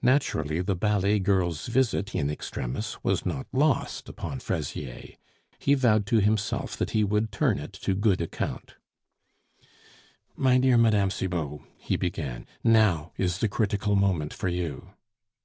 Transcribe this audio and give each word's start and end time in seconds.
Naturally 0.00 0.60
the 0.60 0.76
ballet 0.76 1.18
girl's 1.18 1.66
visit 1.66 2.14
in 2.14 2.30
extremis 2.30 3.02
was 3.02 3.26
not 3.26 3.48
lost 3.52 4.08
upon 4.08 4.38
Fraisier; 4.38 5.08
he 5.58 5.74
vowed 5.74 6.06
to 6.06 6.20
himself 6.20 6.76
that 6.76 6.90
he 6.92 7.02
would 7.02 7.32
turn 7.32 7.58
it 7.58 7.72
to 7.72 7.96
good 7.96 8.20
account. 8.20 8.76
"My 10.36 10.58
dear 10.58 10.78
Mme. 10.78 11.08
Cibot," 11.10 11.62
he 11.78 11.96
began, 11.96 12.46
"now 12.62 13.10
is 13.16 13.38
the 13.38 13.48
critical 13.48 13.96
moment 13.96 14.32
for 14.32 14.46
you." 14.46 14.90